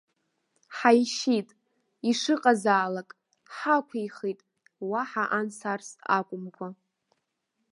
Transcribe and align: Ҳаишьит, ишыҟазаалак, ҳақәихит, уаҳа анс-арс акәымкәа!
Ҳаишьит, 0.77 1.49
ишыҟазаалак, 2.09 3.09
ҳақәихит, 3.55 4.39
уаҳа 4.89 5.23
анс-арс 5.37 5.89
акәымкәа! 6.17 6.67